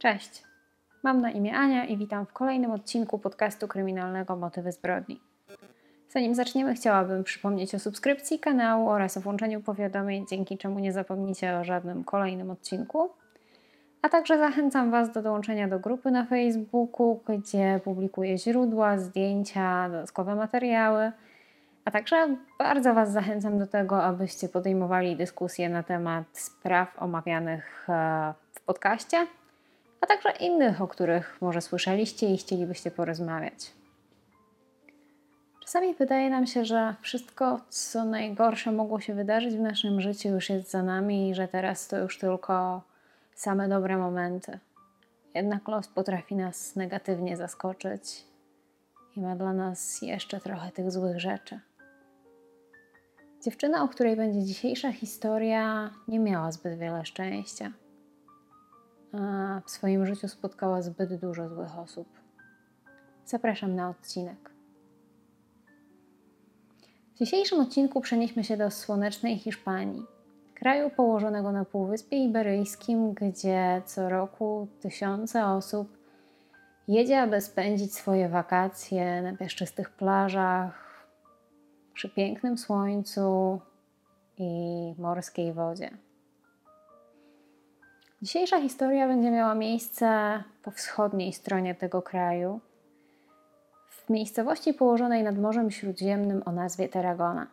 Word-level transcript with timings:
Cześć, 0.00 0.42
mam 1.02 1.20
na 1.20 1.30
imię 1.30 1.56
Ania 1.56 1.84
i 1.84 1.96
witam 1.96 2.26
w 2.26 2.32
kolejnym 2.32 2.70
odcinku 2.70 3.18
podcastu 3.18 3.68
kryminalnego 3.68 4.36
Motywy 4.36 4.72
zbrodni. 4.72 5.20
Zanim 6.08 6.34
zaczniemy, 6.34 6.74
chciałabym 6.74 7.24
przypomnieć 7.24 7.74
o 7.74 7.78
subskrypcji 7.78 8.38
kanału 8.38 8.88
oraz 8.88 9.16
o 9.16 9.20
włączeniu 9.20 9.60
powiadomień, 9.60 10.26
dzięki 10.30 10.58
czemu 10.58 10.78
nie 10.78 10.92
zapomnicie 10.92 11.56
o 11.56 11.64
żadnym 11.64 12.04
kolejnym 12.04 12.50
odcinku. 12.50 13.10
A 14.02 14.08
także 14.08 14.38
zachęcam 14.38 14.90
Was 14.90 15.12
do 15.12 15.22
dołączenia 15.22 15.68
do 15.68 15.78
grupy 15.78 16.10
na 16.10 16.24
Facebooku, 16.24 17.20
gdzie 17.28 17.80
publikuję 17.84 18.38
źródła, 18.38 18.98
zdjęcia, 18.98 19.88
dodatkowe 19.88 20.34
materiały. 20.34 21.12
A 21.84 21.90
także 21.90 22.36
bardzo 22.58 22.94
Was 22.94 23.12
zachęcam 23.12 23.58
do 23.58 23.66
tego, 23.66 24.04
abyście 24.04 24.48
podejmowali 24.48 25.16
dyskusje 25.16 25.68
na 25.68 25.82
temat 25.82 26.24
spraw 26.32 27.02
omawianych 27.02 27.86
e, 27.88 28.34
w 28.52 28.60
podcaście, 28.60 29.26
a 30.00 30.06
także 30.06 30.30
innych, 30.30 30.82
o 30.82 30.88
których 30.88 31.38
może 31.40 31.60
słyszeliście 31.60 32.34
i 32.34 32.36
chcielibyście 32.36 32.90
porozmawiać. 32.90 33.72
Czasami 35.60 35.94
wydaje 35.94 36.30
nam 36.30 36.46
się, 36.46 36.64
że 36.64 36.94
wszystko, 37.00 37.60
co 37.68 38.04
najgorsze 38.04 38.72
mogło 38.72 39.00
się 39.00 39.14
wydarzyć 39.14 39.54
w 39.54 39.60
naszym 39.60 40.00
życiu, 40.00 40.28
już 40.28 40.50
jest 40.50 40.70
za 40.70 40.82
nami 40.82 41.30
i 41.30 41.34
że 41.34 41.48
teraz 41.48 41.88
to 41.88 41.98
już 41.98 42.18
tylko 42.18 42.82
same 43.34 43.68
dobre 43.68 43.96
momenty. 43.96 44.58
Jednak 45.34 45.68
los 45.68 45.88
potrafi 45.88 46.36
nas 46.36 46.76
negatywnie 46.76 47.36
zaskoczyć 47.36 48.24
i 49.16 49.20
ma 49.20 49.36
dla 49.36 49.52
nas 49.52 50.02
jeszcze 50.02 50.40
trochę 50.40 50.72
tych 50.72 50.90
złych 50.90 51.20
rzeczy. 51.20 51.60
Dziewczyna, 53.44 53.82
o 53.82 53.88
której 53.88 54.16
będzie 54.16 54.44
dzisiejsza 54.44 54.92
historia, 54.92 55.90
nie 56.08 56.18
miała 56.18 56.52
zbyt 56.52 56.78
wiele 56.78 57.04
szczęścia. 57.04 57.72
A 59.12 59.60
w 59.66 59.70
swoim 59.70 60.06
życiu 60.06 60.28
spotkała 60.28 60.82
zbyt 60.82 61.14
dużo 61.14 61.48
złych 61.48 61.78
osób. 61.78 62.08
Zapraszam 63.26 63.74
na 63.74 63.88
odcinek. 63.88 64.50
W 67.14 67.18
dzisiejszym 67.18 67.60
odcinku 67.60 68.00
przenieśmy 68.00 68.44
się 68.44 68.56
do 68.56 68.70
słonecznej 68.70 69.38
Hiszpanii, 69.38 70.02
kraju 70.54 70.90
położonego 70.90 71.52
na 71.52 71.64
Półwyspie 71.64 72.16
Iberyjskim, 72.16 73.14
gdzie 73.14 73.82
co 73.86 74.08
roku 74.08 74.68
tysiące 74.80 75.46
osób 75.46 75.98
jedzie, 76.88 77.20
aby 77.20 77.40
spędzić 77.40 77.94
swoje 77.94 78.28
wakacje 78.28 79.22
na 79.22 79.36
piaszczystych 79.36 79.90
plażach, 79.90 81.06
przy 81.94 82.08
pięknym 82.08 82.58
słońcu 82.58 83.60
i 84.38 84.94
morskiej 84.98 85.52
wodzie. 85.52 85.90
Dzisiejsza 88.22 88.60
historia 88.60 89.08
będzie 89.08 89.30
miała 89.30 89.54
miejsce 89.54 90.42
po 90.62 90.70
wschodniej 90.70 91.32
stronie 91.32 91.74
tego 91.74 92.02
kraju, 92.02 92.60
w 93.88 94.10
miejscowości 94.10 94.74
położonej 94.74 95.22
nad 95.22 95.38
Morzem 95.38 95.70
Śródziemnym 95.70 96.42
o 96.46 96.52
nazwie 96.52 96.88
Tarragona. 96.88 97.46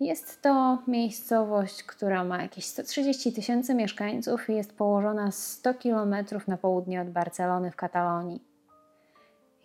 Jest 0.00 0.42
to 0.42 0.78
miejscowość, 0.86 1.82
która 1.82 2.24
ma 2.24 2.42
jakieś 2.42 2.64
130 2.64 3.32
tysięcy 3.32 3.74
mieszkańców 3.74 4.50
i 4.50 4.54
jest 4.54 4.76
położona 4.76 5.30
100 5.30 5.74
kilometrów 5.74 6.48
na 6.48 6.56
południe 6.56 7.00
od 7.00 7.10
Barcelony 7.10 7.70
w 7.70 7.76
Katalonii. 7.76 8.42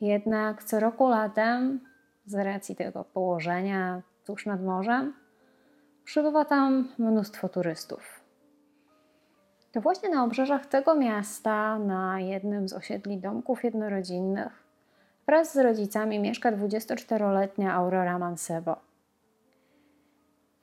Jednak 0.02 0.64
co 0.64 0.80
roku 0.80 1.08
latem, 1.08 1.80
z 2.26 2.34
racji 2.34 2.76
tego 2.76 3.04
położenia 3.04 4.02
tuż 4.26 4.46
nad 4.46 4.64
morzem, 4.64 5.14
przybywa 6.04 6.46
tam 6.46 6.88
mnóstwo 6.98 7.50
turystów. 7.50 8.29
To 9.72 9.82
właśnie 9.82 10.10
na 10.10 10.24
obrzeżach 10.24 10.66
tego 10.66 10.96
miasta, 10.96 11.80
na 11.80 12.20
jednym 12.20 12.70
z 12.70 12.74
osiedli 12.74 13.18
domków 13.18 13.64
jednorodzinnych, 13.64 14.64
wraz 15.26 15.54
z 15.54 15.58
rodzicami 15.58 16.20
mieszka 16.20 16.52
24-letnia 16.52 17.74
Aurora 17.74 18.20
Mansebo. 18.20 18.76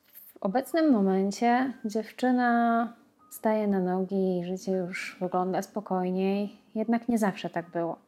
W 0.06 0.36
obecnym 0.40 0.92
momencie 0.92 1.72
dziewczyna 1.84 2.92
staje 3.30 3.68
na 3.68 3.80
nogi 3.80 4.38
i 4.38 4.44
życie 4.44 4.72
już 4.72 5.16
wygląda 5.20 5.62
spokojniej, 5.62 6.58
jednak 6.74 7.08
nie 7.08 7.18
zawsze 7.18 7.50
tak 7.50 7.70
było. 7.70 7.98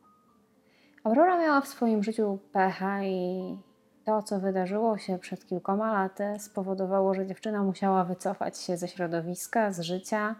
Aurora 1.04 1.38
miała 1.38 1.60
w 1.60 1.68
swoim 1.68 2.02
życiu 2.02 2.38
pecha 2.52 3.04
i 3.04 3.58
to, 4.04 4.22
co 4.22 4.40
wydarzyło 4.40 4.98
się 4.98 5.18
przed 5.18 5.46
kilkoma 5.46 5.92
laty, 5.92 6.24
spowodowało, 6.38 7.14
że 7.14 7.26
dziewczyna 7.26 7.62
musiała 7.62 8.04
wycofać 8.04 8.58
się 8.58 8.76
ze 8.76 8.88
środowiska, 8.88 9.72
z 9.72 9.80
życia, 9.80 10.34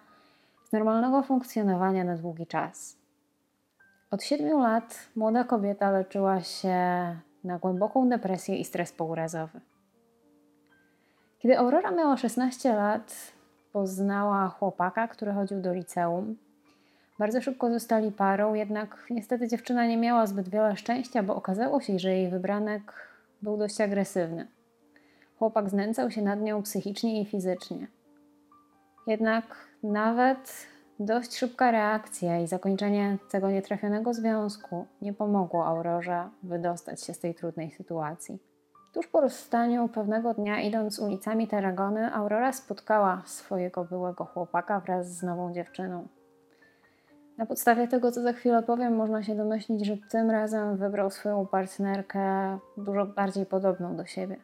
normalnego 0.72 1.22
funkcjonowania 1.22 2.04
na 2.04 2.16
długi 2.16 2.46
czas. 2.46 2.98
Od 4.10 4.22
siedmiu 4.22 4.58
lat 4.58 5.08
młoda 5.16 5.44
kobieta 5.44 5.90
leczyła 5.90 6.40
się 6.40 6.76
na 7.44 7.58
głęboką 7.58 8.08
depresję 8.08 8.56
i 8.56 8.64
stres 8.64 8.92
pourazowy. 8.92 9.60
Kiedy 11.38 11.58
Aurora 11.58 11.90
miała 11.90 12.16
16 12.16 12.74
lat, 12.74 13.32
poznała 13.72 14.48
chłopaka, 14.48 15.08
który 15.08 15.32
chodził 15.32 15.60
do 15.60 15.72
liceum. 15.72 16.36
Bardzo 17.18 17.40
szybko 17.40 17.70
zostali 17.70 18.12
parą, 18.12 18.54
jednak 18.54 19.06
niestety 19.10 19.48
dziewczyna 19.48 19.86
nie 19.86 19.96
miała 19.96 20.26
zbyt 20.26 20.48
wiele 20.48 20.76
szczęścia, 20.76 21.22
bo 21.22 21.36
okazało 21.36 21.80
się, 21.80 21.98
że 21.98 22.10
jej 22.14 22.30
wybranek 22.30 23.08
był 23.42 23.56
dość 23.56 23.80
agresywny. 23.80 24.46
Chłopak 25.38 25.70
znęcał 25.70 26.10
się 26.10 26.22
nad 26.22 26.40
nią 26.40 26.62
psychicznie 26.62 27.22
i 27.22 27.26
fizycznie. 27.26 27.86
Jednak 29.06 29.67
nawet 29.82 30.66
dość 31.00 31.36
szybka 31.36 31.70
reakcja 31.70 32.40
i 32.40 32.46
zakończenie 32.46 33.18
tego 33.30 33.50
nietrafionego 33.50 34.14
związku 34.14 34.86
nie 35.02 35.12
pomogło 35.12 35.66
Aurorze 35.66 36.28
wydostać 36.42 37.04
się 37.04 37.14
z 37.14 37.18
tej 37.18 37.34
trudnej 37.34 37.70
sytuacji. 37.70 38.38
Tuż 38.94 39.06
po 39.06 39.20
rozstaniu 39.20 39.88
pewnego 39.88 40.34
dnia, 40.34 40.60
idąc 40.60 40.98
ulicami 40.98 41.48
Tarragony, 41.48 42.14
Aurora 42.14 42.52
spotkała 42.52 43.22
swojego 43.26 43.84
byłego 43.84 44.24
chłopaka 44.24 44.80
wraz 44.80 45.16
z 45.16 45.22
nową 45.22 45.52
dziewczyną. 45.52 46.08
Na 47.38 47.46
podstawie 47.46 47.88
tego, 47.88 48.12
co 48.12 48.22
za 48.22 48.32
chwilę 48.32 48.62
powiem, 48.62 48.96
można 48.96 49.22
się 49.22 49.34
domyślić, 49.34 49.86
że 49.86 49.96
tym 50.10 50.30
razem 50.30 50.76
wybrał 50.76 51.10
swoją 51.10 51.46
partnerkę 51.46 52.58
dużo 52.76 53.06
bardziej 53.06 53.46
podobną 53.46 53.96
do 53.96 54.06
siebie. 54.06 54.36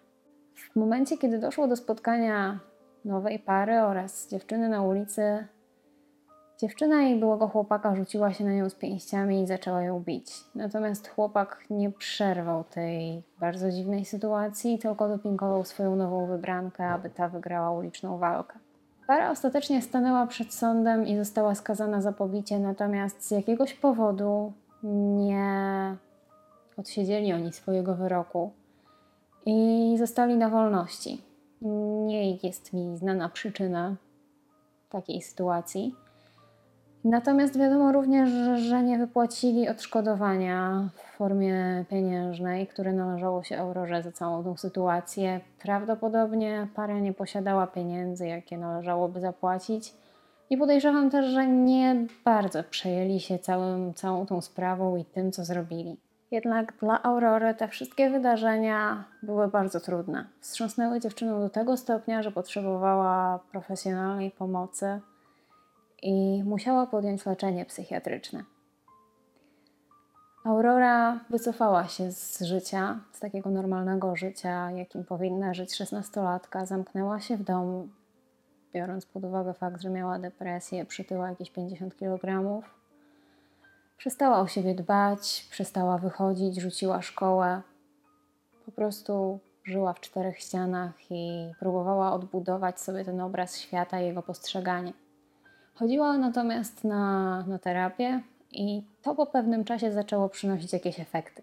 W 0.55 0.77
momencie, 0.77 1.19
kiedy 1.19 1.39
doszło 1.39 1.69
do 1.69 1.77
spotkania 1.77 2.59
nowej 3.05 3.39
pary 3.39 3.81
oraz 3.81 4.29
dziewczyny 4.29 4.69
na 4.69 4.83
ulicy, 4.83 5.47
dziewczyna 6.61 7.03
jej 7.03 7.21
byłego 7.21 7.49
chłopaka 7.49 7.97
rzuciła 7.97 8.33
się 8.33 8.45
na 8.45 8.53
nią 8.53 8.71
z 8.71 8.75
pięściami 8.75 9.43
i 9.43 9.47
zaczęła 9.47 9.83
ją 9.83 10.01
bić. 10.01 10.33
Natomiast 10.55 11.09
chłopak 11.09 11.65
nie 11.71 11.91
przerwał 11.91 12.65
tej 12.65 13.23
bardzo 13.41 13.71
dziwnej 13.71 14.05
sytuacji, 14.05 14.79
tylko 14.79 15.09
dopingował 15.09 15.65
swoją 15.65 15.97
nową 15.97 16.27
wybrankę, 16.27 16.89
aby 16.89 17.11
ta 17.11 17.29
wygrała 17.29 17.71
uliczną 17.71 18.19
walkę. 18.19 18.59
Para 19.07 19.31
ostatecznie 19.31 19.83
stanęła 19.83 20.27
przed 20.27 20.55
sądem 20.55 21.07
i 21.07 21.17
została 21.17 21.55
skazana 21.55 22.01
za 22.01 22.13
pobicie, 22.13 22.59
natomiast 22.59 23.27
z 23.27 23.31
jakiegoś 23.31 23.75
powodu 23.75 24.53
nie 25.17 25.97
odsiedzieli 26.77 27.33
oni 27.33 27.53
swojego 27.53 27.95
wyroku 27.95 28.53
i 29.47 29.95
zostali 29.99 30.37
na 30.37 30.49
wolności. 30.49 31.34
Nie 31.65 32.37
jest 32.37 32.73
mi 32.73 32.97
znana 32.97 33.29
przyczyna 33.29 33.97
takiej 34.91 35.23
sytuacji. 35.23 35.95
Natomiast 37.05 37.59
wiadomo 37.59 37.93
również, 37.93 38.31
że 38.61 38.83
nie 38.83 38.99
wypłacili 38.99 39.69
odszkodowania 39.69 40.89
w 40.95 41.17
formie 41.17 41.85
pieniężnej, 41.91 42.67
które 42.67 42.93
należało 42.93 43.43
się 43.43 43.59
Aurorze 43.59 44.03
za 44.03 44.13
całą 44.13 44.45
tą 44.45 44.57
sytuację. 44.57 45.41
Prawdopodobnie 45.63 46.69
para 46.75 46.99
nie 46.99 47.13
posiadała 47.13 47.67
pieniędzy, 47.67 48.27
jakie 48.27 48.59
należałoby 48.59 49.21
zapłacić. 49.21 49.95
I 50.51 50.57
podejrzewam 50.57 51.11
też, 51.11 51.27
że 51.27 51.47
nie 51.47 52.07
bardzo 52.25 52.65
przejęli 52.65 53.21
się 53.21 53.39
całym, 53.39 53.95
całą 53.95 54.27
tą 54.27 54.41
sprawą 54.41 54.97
i 54.97 55.05
tym, 55.05 55.33
co 55.33 55.45
zrobili. 55.45 55.97
Jednak 56.35 56.77
dla 56.81 57.03
Aurory 57.03 57.55
te 57.55 57.69
wszystkie 57.69 58.11
wydarzenia 58.11 59.05
były 59.23 59.49
bardzo 59.49 59.81
trudne. 59.81 60.27
Wstrząsnęły 60.41 61.01
dziewczyną 61.01 61.41
do 61.41 61.51
tego 61.51 61.77
stopnia, 61.77 62.23
że 62.23 62.33
potrzebowała 62.33 63.39
profesjonalnej 63.53 64.31
pomocy 64.31 65.01
i 66.03 66.43
musiała 66.45 66.87
podjąć 66.87 67.27
leczenie 67.27 67.65
psychiatryczne. 67.65 68.45
Aurora 70.45 71.21
wycofała 71.31 71.89
się 71.89 72.13
z 72.13 72.43
życia, 72.43 73.01
z 73.13 73.21
takiego 73.21 73.51
normalnego 73.51 74.17
życia, 74.17 74.71
jakim 74.71 75.05
powinna 75.05 75.55
żyć 75.55 75.75
szesnastolatka. 75.75 76.67
Zamknęła 76.67 77.21
się 77.21 77.37
w 77.37 77.43
domu, 77.43 77.89
biorąc 78.73 79.07
pod 79.07 79.25
uwagę 79.25 79.55
fakt, 79.55 79.83
że 79.83 79.91
miała 79.91 80.19
depresję, 80.19 80.85
przytyła 80.85 81.29
jakieś 81.29 81.51
50 81.51 81.97
kg. 81.97 82.63
Przestała 83.97 84.41
o 84.41 84.47
siebie 84.47 84.75
dbać, 84.75 85.47
przestała 85.51 85.99
wychodzić, 85.99 86.61
rzuciła 86.61 87.03
szkołę. 87.03 87.63
Po 88.67 88.73
prostu 88.73 89.41
żyła 89.65 89.93
w 89.93 90.01
czterech 90.01 90.39
ścianach 90.39 91.11
i 91.11 91.51
próbowała 91.59 92.13
odbudować 92.13 92.81
sobie 92.81 93.05
ten 93.05 93.21
obraz 93.21 93.59
świata 93.59 94.01
i 94.01 94.07
jego 94.07 94.23
postrzeganie. 94.23 94.93
Chodziła 95.75 96.19
natomiast 96.19 96.85
na, 96.85 97.45
na 97.47 97.59
terapię 97.59 98.21
i 98.53 98.83
to 99.03 99.15
po 99.15 99.27
pewnym 99.27 99.65
czasie 99.65 99.93
zaczęło 99.93 100.29
przynosić 100.29 100.73
jakieś 100.73 101.01
efekty. 101.01 101.43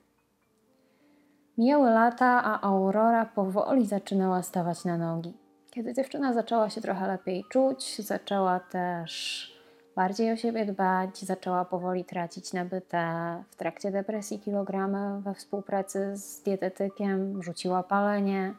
Mijały 1.58 1.90
lata, 1.90 2.44
a 2.44 2.62
Aurora 2.62 3.26
powoli 3.26 3.86
zaczynała 3.86 4.44
stawać 4.44 4.86
na 4.86 4.98
nogi. 4.98 5.34
Kiedy 5.72 5.94
dziewczyna 5.94 6.34
zaczęła 6.34 6.70
się 6.70 6.82
trochę 6.82 7.08
lepiej 7.08 7.46
czuć, 7.50 8.02
zaczęła 8.02 8.60
też 8.60 9.51
bardziej 9.96 10.32
o 10.32 10.36
siebie 10.36 10.66
dbać, 10.66 11.20
zaczęła 11.20 11.66
powoli 11.66 12.06
tracić 12.06 12.54
nabyte 12.54 13.04
w 13.50 13.56
trakcie 13.56 13.92
depresji 13.92 14.40
kilogramy 14.40 15.22
we 15.22 15.34
współpracy 15.34 16.18
z 16.18 16.42
dietetykiem, 16.44 17.44
rzuciła 17.44 17.84
palenie. 17.84 18.54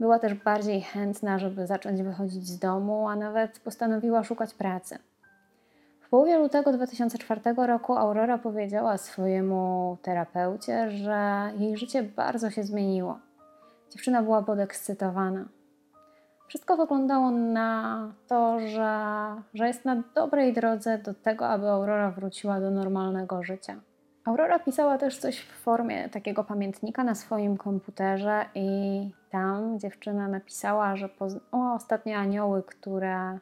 Była 0.00 0.18
też 0.18 0.34
bardziej 0.34 0.80
chętna, 0.80 1.38
żeby 1.38 1.66
zacząć 1.66 2.02
wychodzić 2.02 2.48
z 2.48 2.58
domu, 2.58 3.08
a 3.08 3.16
nawet 3.16 3.58
postanowiła 3.58 4.24
szukać 4.24 4.54
pracy. 4.54 4.98
W 6.00 6.10
połowie 6.10 6.38
lutego 6.38 6.72
2004 6.72 7.40
roku 7.56 7.96
Aurora 7.96 8.38
powiedziała 8.38 8.98
swojemu 8.98 9.96
terapeucie, 10.02 10.90
że 10.90 11.50
jej 11.58 11.76
życie 11.76 12.02
bardzo 12.02 12.50
się 12.50 12.62
zmieniło. 12.62 13.18
Dziewczyna 13.90 14.22
była 14.22 14.42
podekscytowana. 14.42 15.44
Wszystko 16.48 16.76
wyglądało 16.76 17.30
na 17.30 18.12
to, 18.26 18.60
że, 18.60 18.96
że 19.54 19.66
jest 19.66 19.84
na 19.84 20.02
dobrej 20.14 20.52
drodze 20.52 20.98
do 20.98 21.14
tego, 21.14 21.48
aby 21.48 21.68
Aurora 21.68 22.10
wróciła 22.10 22.60
do 22.60 22.70
normalnego 22.70 23.42
życia. 23.42 23.80
Aurora 24.24 24.58
pisała 24.58 24.98
też 24.98 25.18
coś 25.18 25.40
w 25.40 25.52
formie 25.52 26.08
takiego 26.08 26.44
pamiętnika 26.44 27.04
na 27.04 27.14
swoim 27.14 27.56
komputerze, 27.56 28.44
i 28.54 29.10
tam 29.30 29.78
dziewczyna 29.78 30.28
napisała, 30.28 30.96
że 30.96 31.08
poznała 31.08 31.74
ostatnie 31.74 32.18
anioły, 32.18 32.62
które 32.62 33.38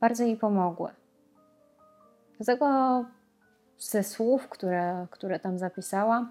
bardzo 0.00 0.24
jej 0.24 0.36
pomogły. 0.36 0.90
Dlatego 2.40 3.04
ze 3.78 4.02
słów, 4.02 4.48
które, 4.48 5.06
które 5.10 5.40
tam 5.40 5.58
zapisała, 5.58 6.28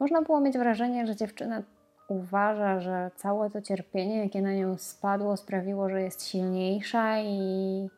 można 0.00 0.22
było 0.22 0.40
mieć 0.40 0.58
wrażenie, 0.58 1.06
że 1.06 1.16
dziewczyna 1.16 1.62
uważa, 2.10 2.80
że 2.80 3.10
całe 3.16 3.50
to 3.50 3.62
cierpienie, 3.62 4.18
jakie 4.18 4.42
na 4.42 4.54
nią 4.54 4.78
spadło, 4.78 5.36
sprawiło, 5.36 5.88
że 5.88 6.02
jest 6.02 6.26
silniejsza 6.26 7.20
i, 7.20 7.90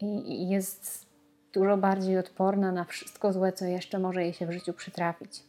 i, 0.00 0.48
jest 0.48 1.06
dużo 1.52 1.76
bardziej 1.76 2.18
odporna 2.18 2.72
na 2.72 2.84
wszystko 2.84 3.32
złe, 3.32 3.52
co 3.52 3.64
jeszcze 3.64 3.98
może 3.98 4.22
jej 4.22 4.32
się 4.32 4.46
w 4.46 4.52
życiu 4.52 4.72
przytrafić. 4.72 5.44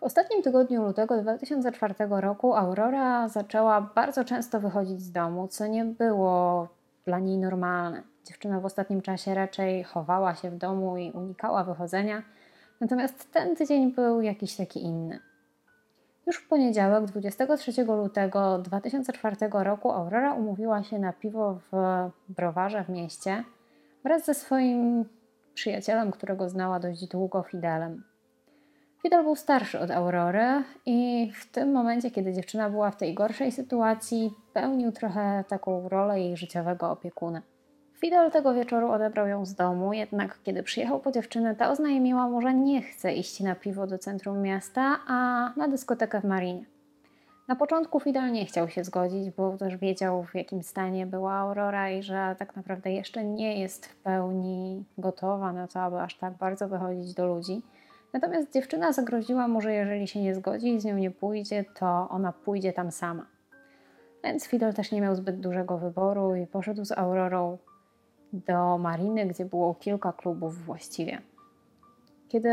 W 0.00 0.02
ostatnim 0.02 0.42
tygodniu 0.42 0.82
lutego 0.82 1.22
2004 1.22 1.94
roku 2.10 2.54
Aurora 2.54 3.28
zaczęła 3.28 3.80
bardzo 3.80 4.24
często 4.24 4.60
wychodzić 4.60 5.00
z 5.02 5.12
domu, 5.12 5.48
co 5.48 5.66
nie 5.66 5.84
było 5.84 6.68
dla 7.04 7.18
niej 7.18 7.38
normalne. 7.38 8.02
Dziewczyna 8.24 8.60
w 8.60 8.64
ostatnim 8.64 9.02
czasie 9.02 9.34
raczej 9.34 9.84
chowała 9.84 10.34
się 10.34 10.50
w 10.50 10.56
domu 10.56 10.96
i 10.96 11.10
unikała 11.10 11.64
wychodzenia, 11.64 12.22
natomiast 12.80 13.32
ten 13.32 13.56
tydzień 13.56 13.92
był 13.92 14.20
jakiś 14.20 14.56
taki 14.56 14.82
inny. 14.82 15.27
Już 16.28 16.36
w 16.36 16.48
poniedziałek, 16.48 17.04
23 17.04 17.84
lutego 17.84 18.58
2004 18.58 19.36
roku, 19.52 19.90
Aurora 19.90 20.34
umówiła 20.34 20.82
się 20.82 20.98
na 20.98 21.12
piwo 21.12 21.58
w 21.72 21.76
browarze 22.28 22.84
w 22.84 22.88
mieście 22.88 23.44
wraz 24.04 24.24
ze 24.24 24.34
swoim 24.34 25.04
przyjacielem, 25.54 26.10
którego 26.10 26.48
znała 26.48 26.80
dość 26.80 27.06
długo, 27.06 27.42
Fidelem. 27.42 28.04
Fidel 29.02 29.22
był 29.22 29.36
starszy 29.36 29.80
od 29.80 29.90
Aurory 29.90 30.62
i 30.86 31.30
w 31.34 31.52
tym 31.52 31.72
momencie, 31.72 32.10
kiedy 32.10 32.32
dziewczyna 32.32 32.70
była 32.70 32.90
w 32.90 32.96
tej 32.96 33.14
gorszej 33.14 33.52
sytuacji, 33.52 34.30
pełnił 34.52 34.92
trochę 34.92 35.44
taką 35.48 35.88
rolę 35.88 36.20
jej 36.20 36.36
życiowego 36.36 36.90
opiekuna. 36.90 37.42
Fidel 38.00 38.30
tego 38.30 38.54
wieczoru 38.54 38.90
odebrał 38.90 39.26
ją 39.26 39.46
z 39.46 39.54
domu, 39.54 39.92
jednak 39.92 40.38
kiedy 40.42 40.62
przyjechał 40.62 41.00
po 41.00 41.12
dziewczynę, 41.12 41.54
ta 41.54 41.70
oznajmiła 41.70 42.28
mu, 42.28 42.40
że 42.40 42.54
nie 42.54 42.82
chce 42.82 43.12
iść 43.12 43.40
na 43.40 43.54
piwo 43.54 43.86
do 43.86 43.98
centrum 43.98 44.42
miasta, 44.42 44.98
a 45.06 45.50
na 45.56 45.68
dyskotekę 45.68 46.20
w 46.20 46.24
Marinie. 46.24 46.64
Na 47.48 47.56
początku 47.56 48.00
Fidel 48.00 48.32
nie 48.32 48.46
chciał 48.46 48.68
się 48.68 48.84
zgodzić, 48.84 49.30
bo 49.30 49.56
też 49.56 49.76
wiedział, 49.76 50.22
w 50.22 50.34
jakim 50.34 50.62
stanie 50.62 51.06
była 51.06 51.32
Aurora 51.32 51.90
i 51.90 52.02
że 52.02 52.36
tak 52.38 52.56
naprawdę 52.56 52.92
jeszcze 52.92 53.24
nie 53.24 53.60
jest 53.60 53.86
w 53.86 53.96
pełni 53.96 54.84
gotowa 54.98 55.52
na 55.52 55.68
to, 55.68 55.80
aby 55.80 56.00
aż 56.00 56.18
tak 56.18 56.32
bardzo 56.32 56.68
wychodzić 56.68 57.14
do 57.14 57.26
ludzi. 57.26 57.62
Natomiast 58.12 58.52
dziewczyna 58.52 58.92
zagroziła 58.92 59.48
mu, 59.48 59.60
że 59.60 59.72
jeżeli 59.72 60.08
się 60.08 60.22
nie 60.22 60.34
zgodzi 60.34 60.74
i 60.74 60.80
z 60.80 60.84
nią 60.84 60.96
nie 60.96 61.10
pójdzie, 61.10 61.64
to 61.78 62.08
ona 62.10 62.32
pójdzie 62.32 62.72
tam 62.72 62.90
sama. 62.90 63.26
Więc 64.24 64.46
Fidel 64.46 64.74
też 64.74 64.92
nie 64.92 65.00
miał 65.00 65.14
zbyt 65.14 65.40
dużego 65.40 65.78
wyboru 65.78 66.34
i 66.34 66.46
poszedł 66.46 66.84
z 66.84 66.92
Aurorą 66.92 67.58
do 68.32 68.78
mariny, 68.78 69.26
gdzie 69.26 69.44
było 69.44 69.74
kilka 69.74 70.12
klubów 70.12 70.64
właściwie. 70.64 71.20
Kiedy 72.28 72.50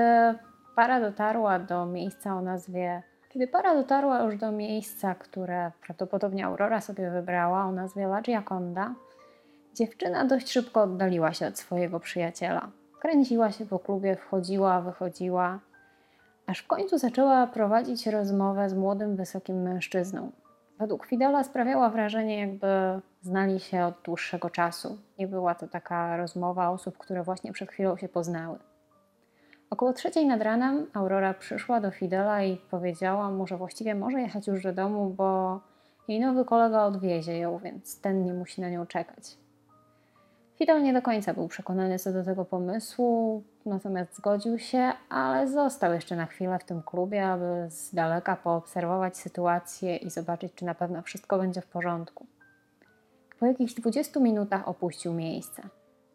para 0.76 1.00
dotarła 1.00 1.60
do 1.60 1.86
miejsca 1.86 2.36
o 2.36 2.42
nazwie 2.42 3.04
kiedy 3.36 3.48
para 3.48 3.74
dotarła 3.74 4.24
już 4.24 4.38
do 4.38 4.52
miejsca, 4.52 5.16
które 5.16 5.72
prawdopodobnie 5.82 6.46
Aurora 6.46 6.82
sobie 6.82 7.10
wybrała 7.10 7.66
o 7.66 7.72
nazwie 7.72 8.04
La 8.06 8.22
Gioconda, 8.22 8.94
dziewczyna 9.74 10.26
dość 10.26 10.52
szybko 10.52 10.82
oddaliła 10.82 11.34
się 11.34 11.48
od 11.48 11.60
swojego 11.60 12.00
przyjaciela. 12.00 12.70
Kręciła 13.00 13.52
się 13.52 13.66
po 13.66 13.80
klubie, 13.80 14.16
wchodziła, 14.16 14.82
wychodziła, 14.82 15.60
aż 16.48 16.60
w 16.60 16.68
końcu 16.68 16.98
zaczęła 16.98 17.48
prowadzić 17.48 18.08
rozmowę 18.08 18.70
z 18.70 18.74
młodym, 18.74 19.16
wysokim 19.16 19.62
mężczyzną. 19.62 20.32
Według 20.80 21.06
Fidela 21.06 21.44
sprawiała 21.44 21.90
wrażenie, 21.90 22.40
jakby 22.40 22.68
znali 23.22 23.60
się 23.60 23.86
od 23.86 23.96
dłuższego 24.04 24.50
czasu. 24.50 24.98
Nie 25.20 25.28
była 25.28 25.56
to 25.56 25.68
taka 25.68 26.18
rozmowa 26.18 26.70
osób, 26.70 26.98
które 26.98 27.24
właśnie 27.24 27.52
przed 27.52 27.72
chwilą 27.72 27.98
się 27.98 28.10
poznały. 28.10 28.60
Około 29.70 29.94
trzeciej 29.94 30.26
nad 30.26 30.42
ranem 30.42 30.88
Aurora 30.94 31.34
przyszła 31.34 31.82
do 31.82 31.92
Fidela 31.92 32.44
i 32.44 32.58
powiedziała 32.58 33.32
mu, 33.32 33.48
że 33.48 33.58
właściwie 33.58 33.96
może 33.96 34.22
jechać 34.22 34.48
już 34.48 34.64
do 34.64 34.74
domu, 34.74 35.10
bo 35.10 35.60
jej 36.08 36.20
nowy 36.20 36.46
kolega 36.46 36.84
odwiezie 36.84 37.38
ją, 37.38 37.58
więc 37.58 38.02
ten 38.02 38.24
nie 38.24 38.34
musi 38.34 38.62
na 38.62 38.70
nią 38.70 38.86
czekać. 38.86 39.38
Fidel 40.56 40.84
nie 40.84 40.94
do 40.94 41.02
końca 41.02 41.34
był 41.34 41.48
przekonany 41.48 42.00
co 42.00 42.14
do 42.14 42.24
tego 42.24 42.46
pomysłu, 42.46 43.44
natomiast 43.66 44.16
zgodził 44.16 44.60
się, 44.60 44.92
ale 45.10 45.48
został 45.48 45.94
jeszcze 45.94 46.16
na 46.16 46.26
chwilę 46.26 46.60
w 46.60 46.64
tym 46.64 46.82
klubie, 46.82 47.28
aby 47.28 47.66
z 47.70 47.96
daleka 47.96 48.36
poobserwować 48.36 49.18
sytuację 49.18 49.96
i 49.98 50.10
zobaczyć, 50.10 50.54
czy 50.54 50.66
na 50.66 50.76
pewno 50.76 51.02
wszystko 51.02 51.38
będzie 51.38 51.62
w 51.62 51.68
porządku. 51.68 52.26
Po 53.40 53.46
jakichś 53.46 53.74
20 53.74 54.20
minutach 54.20 54.68
opuścił 54.68 55.14
miejsce. 55.14 55.62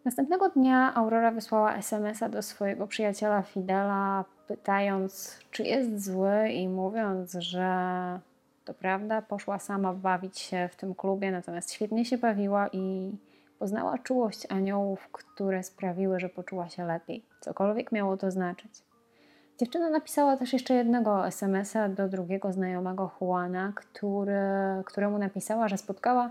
Następnego 0.05 0.49
dnia 0.49 0.95
Aurora 0.95 1.31
wysłała 1.31 1.75
SMS-a 1.75 2.29
do 2.29 2.43
swojego 2.43 2.87
przyjaciela 2.87 3.43
Fidela, 3.43 4.25
pytając, 4.47 5.39
czy 5.51 5.63
jest 5.63 6.05
zły, 6.05 6.49
i 6.49 6.69
mówiąc, 6.69 7.33
że 7.33 8.21
to 8.65 8.75
prawda, 8.75 9.23
poszła 9.23 9.59
sama 9.59 9.95
bawić 9.95 10.39
się 10.39 10.69
w 10.73 10.77
tym 10.77 10.95
klubie, 10.95 11.31
natomiast 11.31 11.73
świetnie 11.73 12.05
się 12.05 12.19
bawiła 12.19 12.69
i 12.73 13.13
poznała 13.61 13.99
czułość 13.99 14.47
aniołów, 14.49 15.09
które 15.13 15.63
sprawiły, 15.63 16.21
że 16.21 16.29
poczuła 16.29 16.69
się 16.69 16.85
lepiej, 16.85 17.25
cokolwiek 17.41 17.93
miało 17.93 18.17
to 18.17 18.31
znaczyć. 18.31 18.83
Dziewczyna 19.59 19.91
napisała 19.91 20.37
też 20.37 20.53
jeszcze 20.53 20.75
jednego 20.75 21.27
SMS-a 21.27 21.89
do 21.89 22.09
drugiego 22.09 22.53
znajomego 22.53 23.11
Juana, 23.21 23.73
który, 23.77 24.43
któremu 24.85 25.19
napisała, 25.19 25.69
że 25.69 25.79
spotkała 25.79 26.31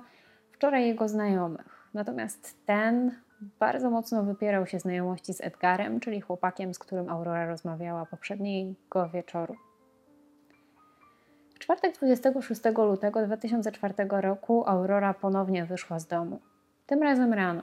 wczoraj 0.51 0.88
jego 0.88 1.07
znajomych. 1.07 1.89
Natomiast 1.93 2.65
ten 2.65 3.12
bardzo 3.59 3.89
mocno 3.89 4.24
wypierał 4.24 4.67
się 4.67 4.79
znajomości 4.79 5.33
z 5.33 5.41
Edgarem, 5.41 6.00
czyli 6.00 6.21
chłopakiem, 6.21 6.74
z 6.74 6.79
którym 6.79 7.09
Aurora 7.09 7.48
rozmawiała 7.48 8.05
poprzedniego 8.05 9.09
wieczoru. 9.13 9.55
W 11.55 11.59
czwartek 11.59 11.95
26 11.95 12.62
lutego 12.77 13.25
2004 13.25 13.93
roku 14.09 14.63
Aurora 14.67 15.13
ponownie 15.13 15.65
wyszła 15.65 16.00
z 16.00 16.07
domu. 16.07 16.39
Tym 16.89 17.03
razem 17.03 17.34
rano. 17.34 17.62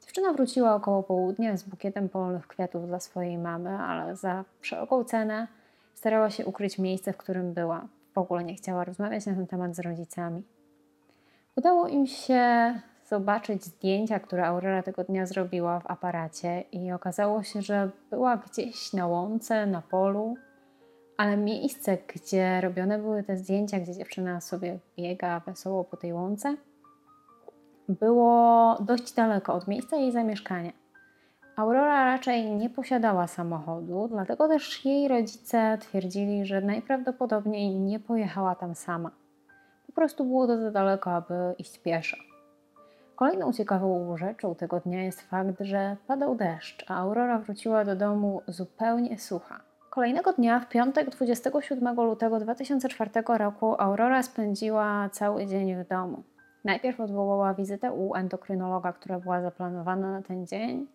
Dziewczyna 0.00 0.32
wróciła 0.32 0.74
około 0.74 1.02
południa 1.02 1.56
z 1.56 1.62
bukietem 1.62 2.08
polnych 2.08 2.46
kwiatów 2.46 2.86
dla 2.86 3.00
swojej 3.00 3.38
mamy, 3.38 3.70
ale 3.70 4.16
za 4.16 4.44
wszelką 4.60 5.04
cenę 5.04 5.48
starała 5.94 6.30
się 6.30 6.46
ukryć 6.46 6.78
miejsce, 6.78 7.12
w 7.12 7.16
którym 7.16 7.54
była. 7.54 7.86
W 8.14 8.18
ogóle 8.18 8.44
nie 8.44 8.54
chciała 8.54 8.84
rozmawiać 8.84 9.26
na 9.26 9.34
ten 9.34 9.46
temat 9.46 9.76
z 9.76 9.80
rodzicami. 9.80 10.42
Udało 11.56 11.88
im 11.88 12.06
się 12.06 12.74
zobaczyć 13.08 13.64
zdjęcia, 13.64 14.20
które 14.20 14.46
Aurora 14.46 14.82
tego 14.82 15.04
dnia 15.04 15.26
zrobiła 15.26 15.80
w 15.80 15.90
aparacie, 15.90 16.60
i 16.72 16.92
okazało 16.92 17.42
się, 17.42 17.62
że 17.62 17.90
była 18.10 18.36
gdzieś 18.36 18.92
na 18.92 19.06
łące, 19.06 19.66
na 19.66 19.82
polu, 19.82 20.36
ale 21.16 21.36
miejsce, 21.36 21.98
gdzie 22.14 22.60
robione 22.60 22.98
były 22.98 23.22
te 23.22 23.36
zdjęcia, 23.36 23.80
gdzie 23.80 23.94
dziewczyna 23.94 24.40
sobie 24.40 24.78
biega 24.96 25.40
wesoło 25.40 25.84
po 25.84 25.96
tej 25.96 26.12
łące, 26.12 26.56
było 27.90 28.76
dość 28.80 29.12
daleko 29.12 29.54
od 29.54 29.68
miejsca 29.68 29.96
jej 29.96 30.12
zamieszkania. 30.12 30.72
Aurora 31.56 32.04
raczej 32.04 32.56
nie 32.56 32.70
posiadała 32.70 33.26
samochodu, 33.26 34.08
dlatego 34.08 34.48
też 34.48 34.84
jej 34.84 35.08
rodzice 35.08 35.78
twierdzili, 35.80 36.46
że 36.46 36.60
najprawdopodobniej 36.60 37.80
nie 37.80 38.00
pojechała 38.00 38.54
tam 38.54 38.74
sama. 38.74 39.10
Po 39.86 39.92
prostu 39.92 40.24
było 40.24 40.46
to 40.46 40.58
za 40.58 40.70
daleko, 40.70 41.12
aby 41.12 41.34
iść 41.58 41.78
pieszo. 41.78 42.16
Kolejną 43.16 43.52
ciekawą 43.52 44.16
rzeczą 44.16 44.54
tego 44.54 44.80
dnia 44.80 45.02
jest 45.02 45.20
fakt, 45.20 45.60
że 45.60 45.96
padał 46.06 46.34
deszcz, 46.34 46.90
a 46.90 46.96
Aurora 46.96 47.38
wróciła 47.38 47.84
do 47.84 47.96
domu 47.96 48.42
zupełnie 48.48 49.18
sucha. 49.18 49.60
Kolejnego 49.90 50.32
dnia, 50.32 50.60
w 50.60 50.68
piątek 50.68 51.10
27 51.10 51.96
lutego 51.96 52.40
2004 52.40 53.10
roku, 53.26 53.74
Aurora 53.78 54.22
spędziła 54.22 55.08
cały 55.12 55.46
dzień 55.46 55.84
w 55.84 55.88
domu. 55.88 56.22
Najpierw 56.64 57.00
odwołała 57.00 57.54
wizytę 57.54 57.92
u 57.92 58.14
endokrynologa, 58.14 58.92
która 58.92 59.20
była 59.20 59.42
zaplanowana 59.42 60.12
na 60.12 60.22
ten 60.22 60.46
dzień. 60.46 60.86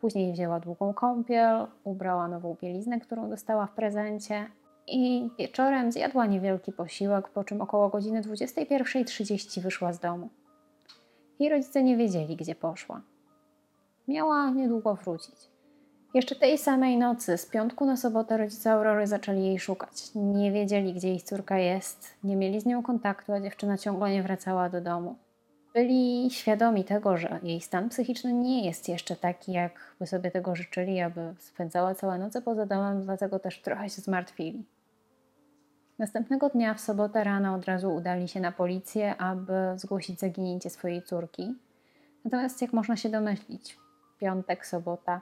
Później 0.00 0.32
wzięła 0.32 0.60
długą 0.60 0.94
kąpiel, 0.94 1.66
ubrała 1.84 2.28
nową 2.28 2.56
bieliznę, 2.62 3.00
którą 3.00 3.30
dostała 3.30 3.66
w 3.66 3.72
prezencie 3.72 4.46
i 4.86 5.30
wieczorem 5.38 5.92
zjadła 5.92 6.26
niewielki 6.26 6.72
posiłek, 6.72 7.28
po 7.28 7.44
czym 7.44 7.60
około 7.60 7.88
godziny 7.88 8.22
21.30 8.22 9.60
wyszła 9.60 9.92
z 9.92 9.98
domu. 9.98 10.28
Jej 11.38 11.50
rodzice 11.50 11.82
nie 11.82 11.96
wiedzieli, 11.96 12.36
gdzie 12.36 12.54
poszła. 12.54 13.00
Miała 14.08 14.50
niedługo 14.50 14.94
wrócić. 14.94 15.57
Jeszcze 16.14 16.34
tej 16.34 16.58
samej 16.58 16.96
nocy, 16.96 17.38
z 17.38 17.46
piątku 17.46 17.86
na 17.86 17.96
sobotę, 17.96 18.36
rodzice 18.36 18.72
Aurory 18.72 19.06
zaczęli 19.06 19.42
jej 19.44 19.58
szukać. 19.58 20.10
Nie 20.14 20.52
wiedzieli, 20.52 20.94
gdzie 20.94 21.14
ich 21.14 21.22
córka 21.22 21.58
jest, 21.58 22.14
nie 22.24 22.36
mieli 22.36 22.60
z 22.60 22.66
nią 22.66 22.82
kontaktu, 22.82 23.32
a 23.32 23.40
dziewczyna 23.40 23.78
ciągle 23.78 24.10
nie 24.10 24.22
wracała 24.22 24.68
do 24.68 24.80
domu. 24.80 25.16
Byli 25.74 26.30
świadomi 26.30 26.84
tego, 26.84 27.16
że 27.16 27.40
jej 27.42 27.60
stan 27.60 27.88
psychiczny 27.88 28.32
nie 28.32 28.66
jest 28.66 28.88
jeszcze 28.88 29.16
taki, 29.16 29.52
jak 29.52 29.94
by 30.00 30.06
sobie 30.06 30.30
tego 30.30 30.56
życzyli, 30.56 31.00
aby 31.00 31.34
spędzała 31.38 31.94
całe 31.94 32.18
noce 32.18 32.42
poza 32.42 32.66
domem, 32.66 33.04
dlatego 33.04 33.38
też 33.38 33.62
trochę 33.62 33.90
się 33.90 34.02
zmartwili. 34.02 34.64
Następnego 35.98 36.48
dnia, 36.48 36.74
w 36.74 36.80
sobotę 36.80 37.24
rano, 37.24 37.54
od 37.54 37.64
razu 37.64 37.94
udali 37.94 38.28
się 38.28 38.40
na 38.40 38.52
policję, 38.52 39.16
aby 39.16 39.52
zgłosić 39.76 40.20
zaginięcie 40.20 40.70
swojej 40.70 41.02
córki. 41.02 41.54
Natomiast, 42.24 42.62
jak 42.62 42.72
można 42.72 42.96
się 42.96 43.08
domyślić, 43.08 43.78
piątek, 44.20 44.66
sobota, 44.66 45.20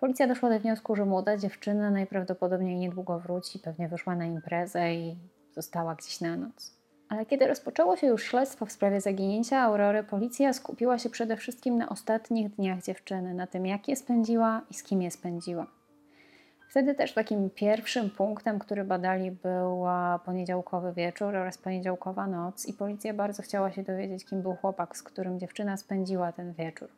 policja 0.00 0.26
doszła 0.26 0.50
do 0.50 0.60
wniosku, 0.60 0.96
że 0.96 1.04
młoda 1.04 1.36
dziewczyna 1.36 1.90
najprawdopodobniej 1.90 2.76
niedługo 2.76 3.18
wróci, 3.18 3.58
pewnie 3.58 3.88
wyszła 3.88 4.16
na 4.16 4.26
imprezę 4.26 4.94
i 4.94 5.16
została 5.54 5.94
gdzieś 5.94 6.20
na 6.20 6.36
noc. 6.36 6.78
Ale 7.08 7.26
kiedy 7.26 7.46
rozpoczęło 7.46 7.96
się 7.96 8.06
już 8.06 8.22
śledztwo 8.22 8.66
w 8.66 8.72
sprawie 8.72 9.00
zaginięcia 9.00 9.60
Aurory, 9.60 10.02
policja 10.02 10.52
skupiła 10.52 10.98
się 10.98 11.10
przede 11.10 11.36
wszystkim 11.36 11.78
na 11.78 11.88
ostatnich 11.88 12.54
dniach 12.54 12.82
dziewczyny, 12.82 13.34
na 13.34 13.46
tym, 13.46 13.66
jak 13.66 13.88
je 13.88 13.96
spędziła 13.96 14.62
i 14.70 14.74
z 14.74 14.82
kim 14.82 15.02
je 15.02 15.10
spędziła. 15.10 15.66
Wtedy 16.70 16.94
też 16.94 17.12
takim 17.14 17.50
pierwszym 17.50 18.10
punktem, 18.10 18.58
który 18.58 18.84
badali, 18.84 19.30
był 19.30 19.84
poniedziałkowy 20.24 20.92
wieczór 20.92 21.36
oraz 21.36 21.58
poniedziałkowa 21.58 22.26
noc, 22.26 22.66
i 22.66 22.72
policja 22.72 23.14
bardzo 23.14 23.42
chciała 23.42 23.72
się 23.72 23.82
dowiedzieć, 23.82 24.24
kim 24.24 24.42
był 24.42 24.54
chłopak, 24.54 24.96
z 24.96 25.02
którym 25.02 25.38
dziewczyna 25.38 25.76
spędziła 25.76 26.32
ten 26.32 26.52
wieczór. 26.52 26.88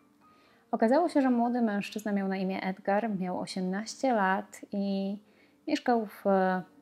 Okazało 0.72 1.08
się, 1.08 1.22
że 1.22 1.30
młody 1.30 1.62
mężczyzna 1.62 2.12
miał 2.12 2.28
na 2.28 2.36
imię 2.36 2.62
Edgar, 2.62 3.18
miał 3.18 3.40
18 3.40 4.12
lat 4.12 4.60
i 4.72 5.16
mieszkał 5.68 6.06
w 6.06 6.24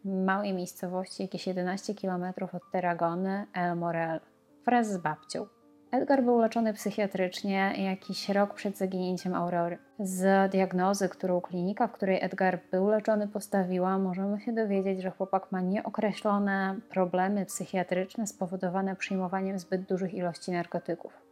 małej 0.05 0.55
miejscowości, 0.55 1.23
jakieś 1.23 1.47
11 1.47 1.95
km 1.95 2.25
od 2.53 2.71
Terragony, 2.73 3.47
El 3.55 3.77
Morel, 3.77 4.21
wraz 4.67 4.93
z 4.93 4.99
babcią. 4.99 5.47
Edgar 5.91 6.23
był 6.23 6.39
leczony 6.39 6.73
psychiatrycznie 6.73 7.75
jakiś 7.79 8.29
rok 8.29 8.55
przed 8.55 8.77
zaginięciem 8.77 9.35
Aurory. 9.35 9.79
Z 9.99 10.53
diagnozy, 10.53 11.09
którą 11.09 11.41
klinika, 11.41 11.87
w 11.87 11.93
której 11.93 12.25
Edgar 12.25 12.61
był 12.71 12.89
leczony, 12.89 13.29
postawiła, 13.29 13.99
możemy 13.99 14.41
się 14.41 14.53
dowiedzieć, 14.53 15.03
że 15.03 15.11
chłopak 15.11 15.53
ma 15.53 15.61
nieokreślone 15.61 16.77
problemy 16.91 17.47
psychiatryczne 17.47 18.27
spowodowane 18.27 18.97
przyjmowaniem 18.97 19.59
zbyt 19.59 19.83
dużych 19.83 20.15
ilości 20.15 20.53
narkotyków. 20.53 21.28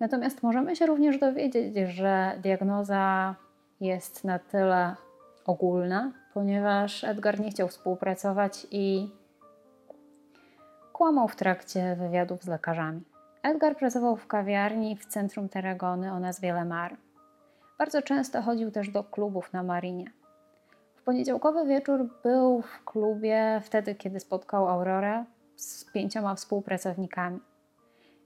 Natomiast 0.00 0.42
możemy 0.42 0.76
się 0.76 0.86
również 0.86 1.18
dowiedzieć, 1.18 1.88
że 1.88 2.38
diagnoza 2.42 3.34
jest 3.80 4.24
na 4.24 4.38
tyle 4.38 4.96
ogólna, 5.46 6.12
ponieważ 6.34 7.04
Edgar 7.04 7.40
nie 7.40 7.50
chciał 7.50 7.68
współpracować 7.68 8.66
i 8.70 9.10
kłamał 10.92 11.28
w 11.28 11.36
trakcie 11.36 11.96
wywiadów 11.96 12.42
z 12.42 12.48
lekarzami. 12.48 13.02
Edgar 13.42 13.76
pracował 13.76 14.16
w 14.16 14.26
kawiarni 14.26 14.96
w 14.96 15.06
centrum 15.06 15.48
Tarragony 15.48 16.12
o 16.12 16.20
nazwie 16.20 16.52
Lemar. 16.52 16.96
Bardzo 17.78 18.02
często 18.02 18.42
chodził 18.42 18.70
też 18.70 18.88
do 18.88 19.04
klubów 19.04 19.52
na 19.52 19.62
Marinie. 19.62 20.04
W 20.96 21.02
poniedziałkowy 21.02 21.66
wieczór 21.66 22.08
był 22.22 22.62
w 22.62 22.84
klubie 22.84 23.60
wtedy, 23.64 23.94
kiedy 23.94 24.20
spotkał 24.20 24.68
Aurorę 24.68 25.24
z 25.56 25.92
pięcioma 25.92 26.34
współpracownikami. 26.34 27.40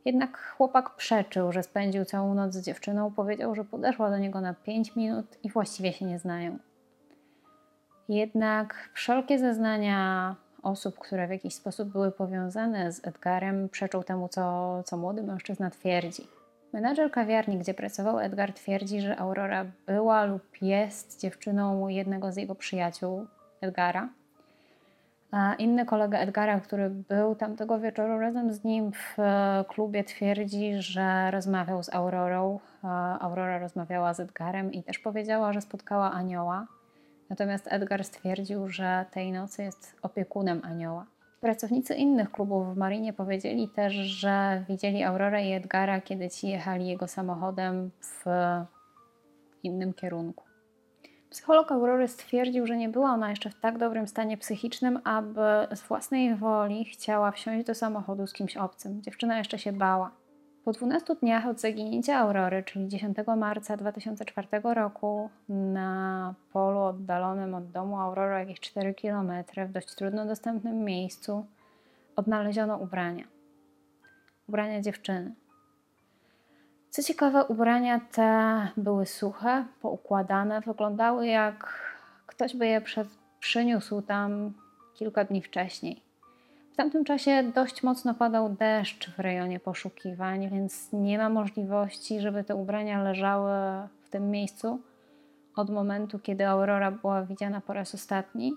Jednak 0.08 0.38
chłopak 0.56 0.96
przeczył, 0.96 1.52
że 1.52 1.62
spędził 1.62 2.04
całą 2.04 2.34
noc 2.34 2.54
z 2.54 2.64
dziewczyną, 2.64 3.10
powiedział, 3.10 3.54
że 3.54 3.64
podeszła 3.64 4.10
do 4.10 4.18
niego 4.18 4.40
na 4.40 4.54
5 4.54 4.96
minut 4.96 5.26
i 5.42 5.50
właściwie 5.50 5.92
się 5.92 6.04
nie 6.04 6.18
znają. 6.18 6.58
Jednak 8.08 8.90
wszelkie 8.94 9.38
zeznania 9.38 10.36
osób, 10.62 10.98
które 10.98 11.26
w 11.26 11.30
jakiś 11.30 11.54
sposób 11.54 11.88
były 11.88 12.12
powiązane 12.12 12.92
z 12.92 13.06
Edgarem, 13.06 13.68
przeczą 13.68 14.02
temu, 14.02 14.28
co, 14.28 14.82
co 14.82 14.96
młody 14.96 15.22
mężczyzna 15.22 15.70
twierdzi. 15.70 16.26
Menadżer 16.72 17.10
kawiarni, 17.10 17.58
gdzie 17.58 17.74
pracował 17.74 18.18
Edgar, 18.18 18.52
twierdzi, 18.52 19.00
że 19.00 19.16
Aurora 19.16 19.66
była 19.86 20.24
lub 20.24 20.62
jest 20.62 21.20
dziewczyną 21.20 21.88
jednego 21.88 22.32
z 22.32 22.36
jego 22.36 22.54
przyjaciół, 22.54 23.26
Edgara. 23.60 24.08
Inny 25.58 25.86
kolega 25.86 26.18
Edgara, 26.18 26.60
który 26.60 26.90
był 26.90 27.34
tamtego 27.34 27.78
wieczoru 27.80 28.18
razem 28.18 28.52
z 28.52 28.64
nim 28.64 28.92
w 28.92 29.18
e, 29.18 29.64
klubie, 29.68 30.04
twierdzi, 30.04 30.72
że 30.82 31.30
rozmawiał 31.30 31.82
z 31.82 31.94
Aurorą. 31.94 32.60
Aurora 33.20 33.58
rozmawiała 33.58 34.14
z 34.14 34.20
Edgarem 34.20 34.72
i 34.72 34.82
też 34.82 34.98
powiedziała, 34.98 35.52
że 35.52 35.60
spotkała 35.60 36.12
anioła. 36.12 36.66
Natomiast 37.30 37.72
Edgar 37.72 38.04
stwierdził, 38.04 38.68
że 38.68 39.04
tej 39.10 39.32
nocy 39.32 39.62
jest 39.62 39.96
opiekunem 40.02 40.60
anioła. 40.64 41.06
Pracownicy 41.40 41.94
innych 41.94 42.32
klubów 42.32 42.74
w 42.74 42.76
Marinie 42.76 43.12
powiedzieli 43.12 43.68
też, 43.68 43.92
że 43.94 44.64
widzieli 44.68 45.02
Aurorę 45.02 45.44
i 45.44 45.52
Edgara, 45.52 46.00
kiedy 46.00 46.30
ci 46.30 46.48
jechali 46.48 46.88
jego 46.88 47.08
samochodem 47.08 47.90
w 48.00 48.24
innym 49.62 49.92
kierunku. 49.94 50.47
Psycholog 51.30 51.72
Aurory 51.72 52.08
stwierdził, 52.08 52.66
że 52.66 52.76
nie 52.76 52.88
była 52.88 53.10
ona 53.10 53.30
jeszcze 53.30 53.50
w 53.50 53.60
tak 53.60 53.78
dobrym 53.78 54.08
stanie 54.08 54.36
psychicznym, 54.36 55.00
aby 55.04 55.76
z 55.76 55.82
własnej 55.82 56.34
woli 56.34 56.84
chciała 56.84 57.30
wsiąść 57.30 57.66
do 57.66 57.74
samochodu 57.74 58.26
z 58.26 58.32
kimś 58.32 58.56
obcym. 58.56 59.02
Dziewczyna 59.02 59.38
jeszcze 59.38 59.58
się 59.58 59.72
bała. 59.72 60.10
Po 60.64 60.72
12 60.72 61.14
dniach 61.14 61.46
od 61.46 61.60
zaginięcia 61.60 62.18
Aurory, 62.18 62.62
czyli 62.62 62.88
10 62.88 63.16
marca 63.36 63.76
2004 63.76 64.48
roku, 64.62 65.30
na 65.48 66.34
polu 66.52 66.80
oddalonym 66.80 67.54
od 67.54 67.70
domu 67.70 68.00
Aurory 68.00 68.38
jakieś 68.38 68.60
4 68.60 68.94
km, 68.94 69.32
w 69.68 69.72
dość 69.72 69.94
trudno 69.94 70.26
dostępnym 70.26 70.84
miejscu, 70.84 71.46
odnaleziono 72.16 72.76
ubrania. 72.76 73.24
Ubrania 74.48 74.80
dziewczyny. 74.80 75.34
Co 76.90 77.02
ciekawe, 77.02 77.44
ubrania 77.44 78.00
te 78.12 78.68
były 78.76 79.06
suche, 79.06 79.64
poukładane, 79.80 80.60
wyglądały 80.60 81.26
jak 81.26 81.88
ktoś 82.26 82.56
by 82.56 82.66
je 82.66 82.80
przed, 82.80 83.08
przyniósł 83.40 84.02
tam 84.02 84.52
kilka 84.94 85.24
dni 85.24 85.42
wcześniej. 85.42 86.02
W 86.72 86.76
tamtym 86.76 87.04
czasie 87.04 87.42
dość 87.54 87.82
mocno 87.82 88.14
padał 88.14 88.48
deszcz 88.48 89.10
w 89.10 89.18
rejonie 89.18 89.60
poszukiwań, 89.60 90.50
więc 90.50 90.92
nie 90.92 91.18
ma 91.18 91.28
możliwości, 91.28 92.20
żeby 92.20 92.44
te 92.44 92.54
ubrania 92.56 93.02
leżały 93.02 93.52
w 94.02 94.10
tym 94.10 94.30
miejscu 94.30 94.80
od 95.56 95.70
momentu, 95.70 96.18
kiedy 96.18 96.46
Aurora 96.46 96.90
była 96.90 97.22
widziana 97.22 97.60
po 97.60 97.72
raz 97.72 97.94
ostatni 97.94 98.52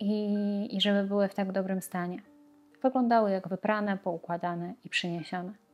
i, 0.00 0.76
i 0.76 0.80
żeby 0.80 1.08
były 1.08 1.28
w 1.28 1.34
tak 1.34 1.52
dobrym 1.52 1.82
stanie. 1.82 2.22
Wyglądały 2.82 3.30
jak 3.30 3.48
wyprane, 3.48 3.96
poukładane 3.96 4.74
i 4.84 4.88
przyniesione. 4.88 5.67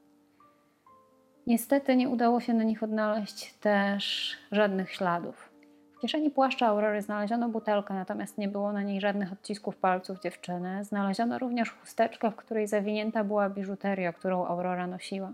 Niestety 1.47 1.97
nie 1.97 2.09
udało 2.09 2.41
się 2.41 2.55
na 2.55 2.65
nich 2.65 2.83
odnaleźć 2.83 3.55
też 3.55 4.33
żadnych 4.53 4.93
śladów. 4.93 5.51
W 5.97 6.01
kieszeni 6.01 6.31
płaszcza 6.31 6.67
Aurory 6.67 7.03
znaleziono 7.03 7.49
butelkę, 7.49 7.95
natomiast 7.95 8.39
nie 8.39 8.49
było 8.49 8.73
na 8.73 8.83
niej 8.83 9.01
żadnych 9.01 9.33
odcisków 9.33 9.77
palców 9.77 10.21
dziewczyny. 10.21 10.85
Znaleziono 10.85 11.39
również 11.39 11.71
chusteczkę, 11.71 12.31
w 12.31 12.37
której 12.37 12.67
zawinięta 12.67 13.25
była 13.25 13.51
biżuteria, 13.51 14.13
którą 14.13 14.47
Aurora 14.47 14.87
nosiła. 14.87 15.33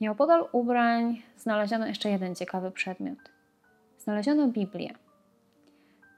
Nieopodal 0.00 0.48
ubrań 0.52 1.22
znaleziono 1.36 1.86
jeszcze 1.86 2.10
jeden 2.10 2.34
ciekawy 2.34 2.70
przedmiot. 2.70 3.18
Znaleziono 3.98 4.48
Biblię. 4.48 4.94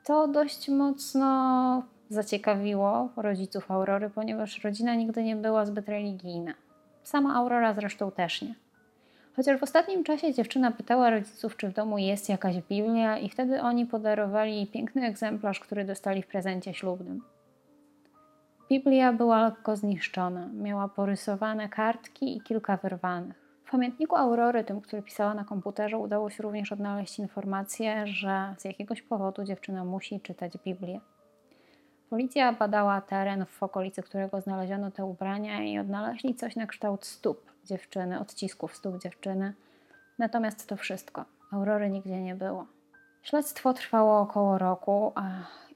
To 0.04 0.28
dość 0.28 0.68
mocno 0.68 1.82
zaciekawiło 2.09 3.09
rodziców 3.16 3.70
Aurory, 3.70 4.11
ponieważ 4.11 4.64
rodzina 4.64 4.94
nigdy 4.94 5.23
nie 5.23 5.37
była 5.37 5.66
zbyt 5.66 5.88
religijna. 5.88 6.54
Sama 7.02 7.35
Aurora 7.35 7.75
zresztą 7.75 8.11
też 8.11 8.42
nie. 8.42 8.54
Chociaż 9.37 9.61
w 9.61 9.62
ostatnim 9.62 10.04
czasie 10.04 10.35
dziewczyna 10.35 10.71
pytała 10.71 11.11
rodziców, 11.11 11.57
czy 11.57 11.69
w 11.69 11.75
domu 11.75 11.99
jest 11.99 12.28
jakaś 12.28 12.57
Biblia, 12.57 13.19
i 13.19 13.28
wtedy 13.28 13.62
oni 13.62 13.87
podarowali 13.87 14.57
jej 14.57 14.66
piękny 14.66 15.07
egzemplarz, 15.07 15.61
który 15.61 15.85
dostali 15.85 16.23
w 16.23 16.26
prezencie 16.26 16.75
ślubnym. 16.75 17.23
Biblia 18.69 19.12
była 19.12 19.42
lekko 19.42 19.76
zniszczona. 19.76 20.49
Miała 20.52 20.88
porysowane 20.88 21.69
kartki 21.69 22.37
i 22.37 22.40
kilka 22.40 22.76
wyrwanych. 22.76 23.37
W 23.64 23.71
pamiętniku 23.71 24.16
Aurory, 24.16 24.64
tym, 24.64 24.80
który 24.80 25.02
pisała 25.02 25.35
na 25.35 25.45
komputerze, 25.45 25.99
udało 25.99 26.30
się 26.30 26.42
również 26.42 26.73
odnaleźć 26.73 27.19
informację, 27.19 28.07
że 28.07 28.54
z 28.59 28.64
jakiegoś 28.64 29.02
powodu 29.02 29.45
dziewczyna 29.45 29.85
musi 29.85 30.21
czytać 30.21 30.52
Biblię. 30.64 31.00
Policja 32.10 32.52
badała 32.52 33.00
teren, 33.00 33.46
w 33.46 33.62
okolicy 33.62 34.02
którego 34.02 34.40
znaleziono 34.40 34.90
te 34.90 35.04
ubrania 35.04 35.62
i 35.62 35.78
odnaleźli 35.78 36.34
coś 36.34 36.56
na 36.56 36.66
kształt 36.66 37.06
stóp 37.06 37.52
dziewczyny, 37.64 38.20
odcisków 38.20 38.76
stóp 38.76 39.02
dziewczyny. 39.02 39.54
Natomiast 40.18 40.68
to 40.68 40.76
wszystko. 40.76 41.24
Aurory 41.52 41.90
nigdzie 41.90 42.22
nie 42.22 42.34
było. 42.34 42.66
Śledztwo 43.22 43.74
trwało 43.74 44.20
około 44.20 44.58
roku 44.58 45.12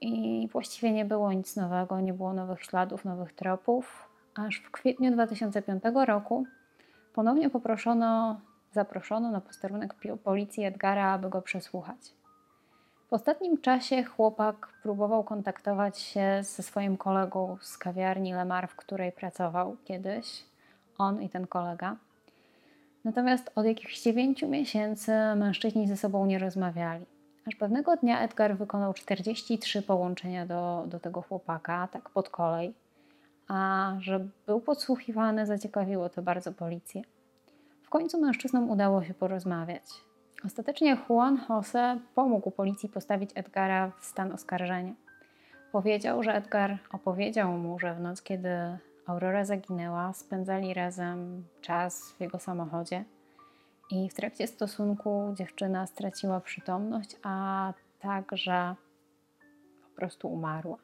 i 0.00 0.48
właściwie 0.52 0.92
nie 0.92 1.04
było 1.04 1.32
nic 1.32 1.56
nowego, 1.56 2.00
nie 2.00 2.12
było 2.12 2.32
nowych 2.32 2.62
śladów, 2.62 3.04
nowych 3.04 3.32
tropów, 3.32 4.08
aż 4.34 4.56
w 4.56 4.70
kwietniu 4.70 5.12
2005 5.12 5.82
roku 6.06 6.46
ponownie 7.12 7.50
poproszono, 7.50 8.40
zaproszono 8.72 9.30
na 9.30 9.40
posterunek 9.40 9.94
policji 10.24 10.64
Edgara, 10.64 11.12
aby 11.12 11.28
go 11.28 11.42
przesłuchać. 11.42 12.23
W 13.08 13.12
ostatnim 13.12 13.60
czasie 13.60 14.04
chłopak 14.04 14.68
próbował 14.82 15.24
kontaktować 15.24 15.98
się 15.98 16.40
ze 16.42 16.62
swoim 16.62 16.96
kolegą 16.96 17.56
z 17.60 17.78
kawiarni 17.78 18.34
Lemar, 18.34 18.68
w 18.68 18.76
której 18.76 19.12
pracował 19.12 19.76
kiedyś, 19.84 20.44
on 20.98 21.22
i 21.22 21.28
ten 21.28 21.46
kolega. 21.46 21.96
Natomiast 23.04 23.50
od 23.54 23.66
jakichś 23.66 24.02
dziewięciu 24.02 24.48
miesięcy 24.48 25.12
mężczyźni 25.36 25.88
ze 25.88 25.96
sobą 25.96 26.26
nie 26.26 26.38
rozmawiali. 26.38 27.04
Aż 27.48 27.54
pewnego 27.54 27.96
dnia 27.96 28.20
Edgar 28.20 28.56
wykonał 28.56 28.94
43 28.94 29.82
połączenia 29.82 30.46
do, 30.46 30.84
do 30.86 31.00
tego 31.00 31.22
chłopaka, 31.22 31.88
tak 31.92 32.10
pod 32.10 32.28
kolej. 32.28 32.74
A 33.48 33.92
że 34.00 34.26
był 34.46 34.60
podsłuchiwany, 34.60 35.46
zaciekawiło 35.46 36.08
to 36.08 36.22
bardzo 36.22 36.52
policję. 36.52 37.02
W 37.82 37.88
końcu 37.88 38.20
mężczyznom 38.20 38.70
udało 38.70 39.04
się 39.04 39.14
porozmawiać. 39.14 39.84
Ostatecznie 40.46 40.96
Juan 41.08 41.40
Jose 41.48 41.98
pomógł 42.14 42.50
policji 42.50 42.88
postawić 42.88 43.30
Edgara 43.34 43.90
w 44.00 44.04
stan 44.04 44.32
oskarżenia. 44.32 44.94
Powiedział, 45.72 46.22
że 46.22 46.34
Edgar 46.34 46.78
opowiedział 46.92 47.52
mu, 47.52 47.78
że 47.78 47.94
w 47.94 48.00
noc, 48.00 48.22
kiedy 48.22 48.48
Aurora 49.06 49.44
zaginęła, 49.44 50.12
spędzali 50.12 50.74
razem 50.74 51.44
czas 51.60 52.12
w 52.12 52.20
jego 52.20 52.38
samochodzie 52.38 53.04
i 53.90 54.08
w 54.08 54.14
trakcie 54.14 54.46
stosunku 54.46 55.34
dziewczyna 55.34 55.86
straciła 55.86 56.40
przytomność, 56.40 57.16
a 57.22 57.72
także 58.00 58.74
po 59.82 59.96
prostu 59.96 60.28
umarła. 60.28 60.76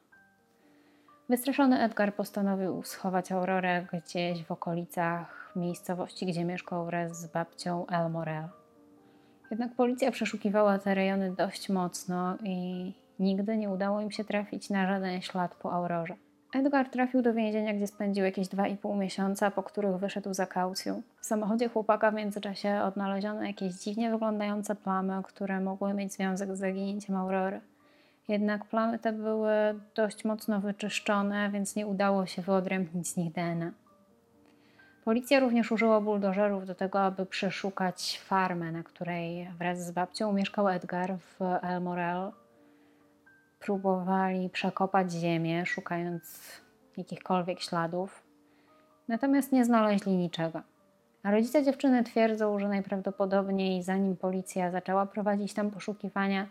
Wystraszony 1.29 1.79
Edgar 1.79 2.15
postanowił 2.15 2.83
schować 2.83 3.31
Aurorę 3.31 3.85
gdzieś 3.93 4.43
w 4.43 4.51
okolicach 4.51 5.51
miejscowości, 5.55 6.25
gdzie 6.25 6.45
mieszkał 6.45 6.85
wraz 6.85 7.21
z 7.21 7.27
babcią 7.27 7.87
El 7.87 8.11
Morel. 8.11 8.60
Jednak 9.51 9.73
policja 9.73 10.11
przeszukiwała 10.11 10.79
te 10.79 10.95
rejony 10.95 11.35
dość 11.35 11.69
mocno 11.69 12.37
i 12.43 12.93
nigdy 13.19 13.57
nie 13.57 13.69
udało 13.69 14.01
im 14.01 14.11
się 14.11 14.23
trafić 14.23 14.69
na 14.69 14.87
żaden 14.87 15.21
ślad 15.21 15.55
po 15.55 15.73
Aurorze. 15.73 16.15
Edgar 16.53 16.89
trafił 16.89 17.21
do 17.21 17.33
więzienia, 17.33 17.73
gdzie 17.73 17.87
spędził 17.87 18.25
jakieś 18.25 18.47
2,5 18.47 18.97
miesiąca, 18.97 19.51
po 19.51 19.63
których 19.63 19.97
wyszedł 19.97 20.33
za 20.33 20.45
kaucją. 20.45 21.01
W 21.21 21.25
samochodzie 21.25 21.69
chłopaka 21.69 22.11
w 22.11 22.13
międzyczasie 22.13 22.81
odnaleziono 22.83 23.43
jakieś 23.43 23.73
dziwnie 23.73 24.11
wyglądające 24.11 24.75
plamy, 24.75 25.13
które 25.23 25.59
mogły 25.59 25.93
mieć 25.93 26.13
związek 26.13 26.55
z 26.55 26.59
zaginięciem 26.59 27.15
Aurory. 27.15 27.61
Jednak 28.27 28.65
plamy 28.65 28.99
te 28.99 29.13
były 29.13 29.53
dość 29.95 30.25
mocno 30.25 30.59
wyczyszczone, 30.61 31.49
więc 31.49 31.75
nie 31.75 31.87
udało 31.87 32.25
się 32.25 32.41
wyodrębnić 32.41 33.07
z 33.07 33.17
nich 33.17 33.33
DNA. 33.33 33.71
Policja 35.05 35.39
również 35.39 35.71
użyła 35.71 36.01
buldożerów 36.01 36.65
do 36.65 36.75
tego, 36.75 37.01
aby 37.01 37.25
przeszukać 37.25 38.21
farmę, 38.25 38.71
na 38.71 38.83
której 38.83 39.47
wraz 39.59 39.85
z 39.85 39.91
babcią 39.91 40.33
mieszkał 40.33 40.69
Edgar 40.69 41.17
w 41.17 41.41
El 41.61 41.81
Morel 41.81 42.31
próbowali 43.59 44.49
przekopać 44.49 45.11
ziemię, 45.11 45.65
szukając 45.65 46.39
jakichkolwiek 46.97 47.61
śladów, 47.61 48.23
natomiast 49.07 49.51
nie 49.51 49.65
znaleźli 49.65 50.17
niczego. 50.17 50.61
A 51.23 51.31
rodzice 51.31 51.63
dziewczyny 51.63 52.03
twierdzą, 52.03 52.59
że 52.59 52.67
najprawdopodobniej 52.67 53.83
zanim 53.83 54.17
policja 54.17 54.71
zaczęła 54.71 55.05
prowadzić 55.05 55.53
tam 55.53 55.71
poszukiwania, 55.71 56.47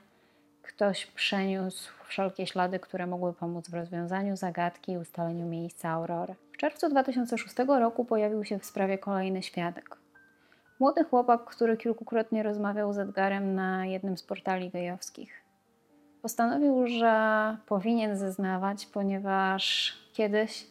ktoś 0.62 1.06
przeniósł 1.06 1.92
wszelkie 2.04 2.46
ślady, 2.46 2.78
które 2.78 3.06
mogły 3.06 3.32
pomóc 3.32 3.70
w 3.70 3.74
rozwiązaniu 3.74 4.36
zagadki 4.36 4.92
i 4.92 4.98
ustaleniu 4.98 5.46
miejsca 5.46 5.90
Aurory. 5.90 6.34
W 6.52 6.56
czerwcu 6.56 6.88
2006 6.88 7.56
roku 7.68 8.04
pojawił 8.04 8.44
się 8.44 8.58
w 8.58 8.64
sprawie 8.64 8.98
kolejny 8.98 9.42
świadek. 9.42 9.96
Młody 10.80 11.04
chłopak, 11.04 11.44
który 11.44 11.76
kilkukrotnie 11.76 12.42
rozmawiał 12.42 12.92
z 12.92 12.98
Edgarem 12.98 13.54
na 13.54 13.86
jednym 13.86 14.16
z 14.16 14.22
portali 14.22 14.70
gejowskich. 14.70 15.42
Postanowił, 16.22 16.86
że 16.86 17.56
powinien 17.66 18.16
zeznawać, 18.16 18.86
ponieważ 18.86 19.92
kiedyś 20.12 20.66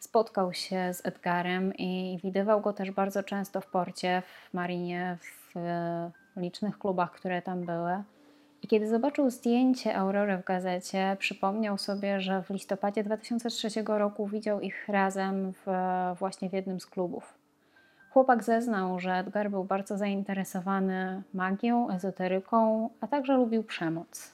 spotkał 0.00 0.52
się 0.52 0.94
z 0.94 1.06
Edgarem 1.06 1.74
i 1.74 2.18
widywał 2.24 2.60
go 2.60 2.72
też 2.72 2.90
bardzo 2.90 3.22
często 3.22 3.60
w 3.60 3.66
porcie, 3.66 4.22
w 4.50 4.54
marinie, 4.54 5.18
w 5.20 5.54
licznych 6.36 6.78
klubach, 6.78 7.12
które 7.12 7.42
tam 7.42 7.64
były. 7.64 8.02
I 8.64 8.68
kiedy 8.68 8.88
zobaczył 8.88 9.30
zdjęcie 9.30 9.96
Aurory 9.96 10.36
w 10.36 10.44
gazecie, 10.44 11.16
przypomniał 11.18 11.78
sobie, 11.78 12.20
że 12.20 12.42
w 12.42 12.50
listopadzie 12.50 13.04
2003 13.04 13.68
roku 13.86 14.26
widział 14.26 14.60
ich 14.60 14.88
razem 14.88 15.52
w, 15.52 15.70
właśnie 16.18 16.50
w 16.50 16.52
jednym 16.52 16.80
z 16.80 16.86
klubów. 16.86 17.34
Chłopak 18.10 18.44
zeznał, 18.44 19.00
że 19.00 19.12
Edgar 19.12 19.50
był 19.50 19.64
bardzo 19.64 19.98
zainteresowany 19.98 21.22
magią, 21.34 21.90
ezoteryką, 21.90 22.90
a 23.00 23.06
także 23.06 23.36
lubił 23.36 23.62
przemoc. 23.62 24.32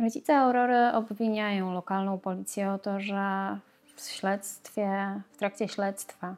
Rodzice 0.00 0.36
Aurory 0.36 0.92
obwiniają 0.92 1.72
lokalną 1.72 2.18
policję 2.18 2.70
o 2.70 2.78
to, 2.78 3.00
że 3.00 3.58
w 3.96 4.00
śledztwie, 4.00 5.20
w 5.32 5.36
trakcie 5.36 5.68
śledztwa 5.68 6.36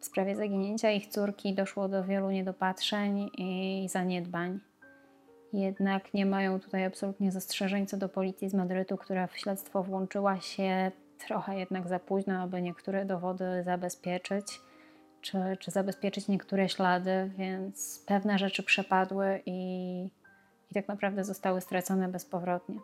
w 0.00 0.04
sprawie 0.04 0.36
zaginięcia 0.36 0.90
ich 0.90 1.06
córki 1.06 1.54
doszło 1.54 1.88
do 1.88 2.04
wielu 2.04 2.30
niedopatrzeń 2.30 3.30
i 3.38 3.86
zaniedbań. 3.90 4.60
Jednak 5.52 6.14
nie 6.14 6.26
mają 6.26 6.60
tutaj 6.60 6.84
absolutnie 6.84 7.32
zastrzeżeń 7.32 7.86
co 7.86 7.96
do 7.96 8.08
policji 8.08 8.48
z 8.48 8.54
Madrytu, 8.54 8.96
która 8.96 9.26
w 9.26 9.38
śledztwo 9.38 9.82
włączyła 9.82 10.40
się 10.40 10.90
trochę 11.26 11.58
jednak 11.58 11.88
za 11.88 11.98
późno, 11.98 12.40
aby 12.40 12.62
niektóre 12.62 13.04
dowody 13.04 13.62
zabezpieczyć, 13.64 14.60
czy, 15.20 15.38
czy 15.60 15.70
zabezpieczyć 15.70 16.28
niektóre 16.28 16.68
ślady, 16.68 17.30
więc 17.38 18.04
pewne 18.06 18.38
rzeczy 18.38 18.62
przepadły 18.62 19.42
i 19.46 20.10
i 20.72 20.74
tak 20.74 20.88
naprawdę 20.88 21.24
zostały 21.24 21.60
stracone 21.60 22.08
bezpowrotnie. 22.08 22.78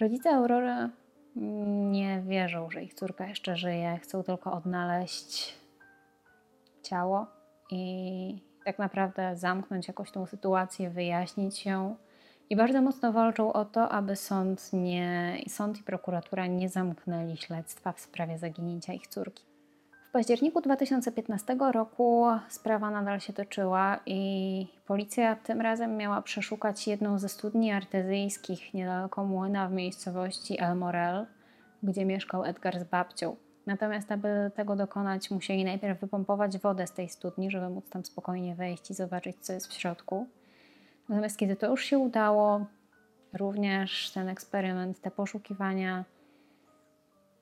Rodzice 0.00 0.30
Aurory 0.30 0.90
nie 1.90 2.22
wierzą, 2.26 2.70
że 2.70 2.82
ich 2.84 2.94
córka 2.94 3.26
jeszcze 3.26 3.56
żyje, 3.56 3.98
chcą 4.02 4.22
tylko 4.22 4.52
odnaleźć 4.52 5.54
ciało 6.82 7.26
i 7.70 8.42
tak 8.66 8.78
naprawdę 8.78 9.36
zamknąć 9.36 9.88
jakoś 9.88 10.10
tą 10.10 10.26
sytuację, 10.26 10.90
wyjaśnić 10.90 11.66
ją. 11.66 11.96
I 12.50 12.56
bardzo 12.56 12.82
mocno 12.82 13.12
walczą 13.12 13.52
o 13.52 13.64
to, 13.64 13.88
aby 13.88 14.16
sąd, 14.16 14.72
nie, 14.72 15.36
sąd 15.48 15.80
i 15.80 15.82
prokuratura 15.82 16.46
nie 16.46 16.68
zamknęli 16.68 17.36
śledztwa 17.36 17.92
w 17.92 18.00
sprawie 18.00 18.38
zaginięcia 18.38 18.92
ich 18.92 19.06
córki 19.06 19.44
październiku 20.16 20.60
2015 20.60 21.56
roku 21.72 22.26
sprawa 22.48 22.90
nadal 22.90 23.20
się 23.20 23.32
toczyła 23.32 24.00
i 24.06 24.66
policja 24.86 25.36
tym 25.36 25.60
razem 25.60 25.96
miała 25.96 26.22
przeszukać 26.22 26.86
jedną 26.86 27.18
ze 27.18 27.28
studni 27.28 27.72
artezyjskich 27.72 28.74
niedaleko 28.74 29.24
młyna 29.24 29.68
w 29.68 29.72
miejscowości 29.72 30.60
El 30.62 30.76
Morel, 30.76 31.26
gdzie 31.82 32.04
mieszkał 32.04 32.44
Edgar 32.44 32.80
z 32.80 32.84
babcią. 32.84 33.36
Natomiast, 33.66 34.12
aby 34.12 34.50
tego 34.54 34.76
dokonać, 34.76 35.30
musieli 35.30 35.64
najpierw 35.64 36.00
wypompować 36.00 36.58
wodę 36.58 36.86
z 36.86 36.92
tej 36.92 37.08
studni, 37.08 37.50
żeby 37.50 37.68
móc 37.68 37.90
tam 37.90 38.04
spokojnie 38.04 38.54
wejść 38.54 38.90
i 38.90 38.94
zobaczyć, 38.94 39.36
co 39.40 39.52
jest 39.52 39.66
w 39.66 39.72
środku. 39.72 40.26
Natomiast, 41.08 41.38
kiedy 41.38 41.56
to 41.56 41.66
już 41.66 41.84
się 41.84 41.98
udało, 41.98 42.66
również 43.32 44.10
ten 44.10 44.28
eksperyment, 44.28 45.00
te 45.00 45.10
poszukiwania 45.10 46.04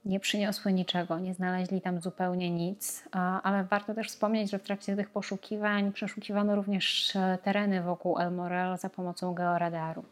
nie 0.04 0.20
przyniosły 0.20 0.72
niczego, 0.72 1.18
nie 1.18 1.34
znaleźli 1.34 1.80
tam 1.80 2.00
zupełnie 2.00 2.50
nic, 2.50 3.04
ale 3.42 3.64
warto 3.64 3.94
też 3.94 4.08
wspomnieć, 4.08 4.50
że 4.50 4.58
w 4.58 4.62
trakcie 4.62 4.96
tych 4.96 5.10
poszukiwań 5.10 5.92
przeszukiwano 5.92 6.56
również 6.56 7.16
e, 7.16 7.38
tereny 7.42 7.82
wokół 7.82 8.18
El 8.18 8.32
Morel 8.32 8.78
za 8.78 8.90
pomocą 8.90 9.34
georadaru. 9.34 10.04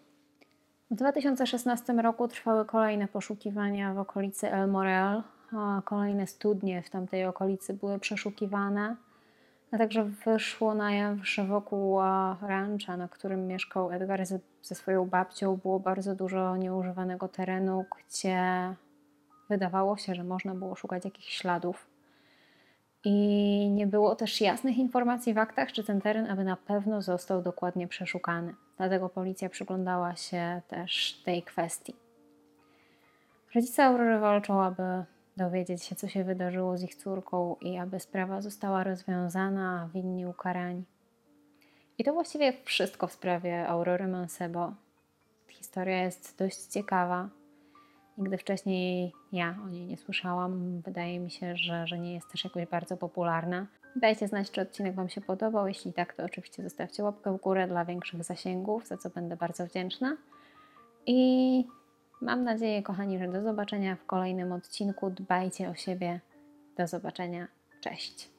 W 0.90 0.94
2016 0.94 1.92
roku 1.92 2.28
trwały 2.28 2.64
kolejne 2.64 3.08
poszukiwania 3.08 3.94
w 3.94 3.98
okolicy 3.98 4.52
El 4.52 4.70
Morel, 4.70 5.22
kolejne 5.84 6.26
studnie 6.26 6.82
w 6.82 6.90
tamtej 6.90 7.26
okolicy 7.26 7.74
były 7.74 7.98
przeszukiwane, 7.98 8.96
a 9.72 9.78
także 9.78 10.04
wyszło 10.04 10.74
na 10.74 10.92
jaw, 10.94 11.18
że 11.22 11.44
wokół 11.44 11.98
rancha, 12.42 12.96
na 12.96 13.08
którym 13.08 13.46
mieszkał 13.46 13.90
Edgar 13.90 14.26
ze, 14.26 14.38
ze 14.62 14.74
swoją 14.74 15.08
babcią, 15.08 15.56
było 15.56 15.80
bardzo 15.80 16.14
dużo 16.14 16.56
nieużywanego 16.56 17.28
terenu, 17.28 17.84
gdzie 17.98 18.42
wydawało 19.48 19.96
się, 19.96 20.14
że 20.14 20.24
można 20.24 20.54
było 20.54 20.74
szukać 20.74 21.04
jakichś 21.04 21.38
śladów. 21.38 21.86
I 23.04 23.70
nie 23.74 23.86
było 23.86 24.16
też 24.16 24.40
jasnych 24.40 24.78
informacji 24.78 25.34
w 25.34 25.38
aktach, 25.38 25.72
czy 25.72 25.84
ten 25.84 26.00
teren 26.00 26.30
aby 26.30 26.44
na 26.44 26.56
pewno 26.56 27.02
został 27.02 27.42
dokładnie 27.42 27.88
przeszukany. 27.88 28.54
Dlatego 28.76 29.08
policja 29.08 29.48
przyglądała 29.48 30.16
się 30.16 30.60
też 30.68 31.22
tej 31.24 31.42
kwestii. 31.42 31.94
Rodzice 33.54 33.84
Aurory 33.84 34.18
walczą, 34.18 34.62
aby 34.62 34.82
dowiedzieć 35.36 35.82
się, 35.82 35.96
co 35.96 36.08
się 36.08 36.24
wydarzyło 36.24 36.78
z 36.78 36.82
ich 36.82 36.94
córką 36.94 37.56
i 37.60 37.78
aby 37.78 38.00
sprawa 38.00 38.40
została 38.40 38.84
rozwiązana, 38.84 39.82
a 39.82 39.88
winni 39.88 40.26
ukarani. 40.26 40.84
I 41.98 42.04
to 42.04 42.12
właściwie 42.12 42.52
wszystko 42.64 43.06
w 43.06 43.12
sprawie 43.12 43.68
Aurory 43.68 44.08
Mansebo. 44.08 44.72
Historia 45.48 46.02
jest 46.02 46.38
dość 46.38 46.66
ciekawa. 46.66 47.28
Nigdy 48.18 48.38
wcześniej 48.38 49.12
ja 49.32 49.58
o 49.64 49.68
niej 49.68 49.86
nie 49.86 49.96
słyszałam. 49.96 50.80
Wydaje 50.80 51.20
mi 51.20 51.30
się, 51.30 51.56
że, 51.56 51.86
że 51.86 51.98
nie 51.98 52.14
jest 52.14 52.30
też 52.30 52.44
jakoś 52.44 52.66
bardzo 52.66 52.96
popularna. 52.96 53.66
Dajcie 53.96 54.28
znać, 54.28 54.50
czy 54.50 54.60
odcinek 54.60 54.94
Wam 54.94 55.08
się 55.08 55.20
podobał. 55.20 55.68
Jeśli 55.68 55.92
tak, 55.92 56.14
to 56.14 56.24
oczywiście 56.24 56.62
zostawcie 56.62 57.02
łapkę 57.02 57.38
w 57.38 57.40
górę 57.40 57.68
dla 57.68 57.84
większych 57.84 58.24
zasięgów, 58.24 58.86
za 58.86 58.96
co 58.96 59.10
będę 59.10 59.36
bardzo 59.36 59.66
wdzięczna. 59.66 60.16
I 61.06 61.64
mam 62.22 62.44
nadzieję, 62.44 62.82
kochani, 62.82 63.18
że 63.18 63.28
do 63.28 63.42
zobaczenia 63.42 63.96
w 63.96 64.06
kolejnym 64.06 64.52
odcinku. 64.52 65.10
Dbajcie 65.10 65.68
o 65.68 65.74
siebie. 65.74 66.20
Do 66.76 66.86
zobaczenia. 66.86 67.48
Cześć. 67.80 68.31